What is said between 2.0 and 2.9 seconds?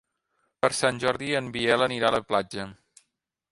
a la platja.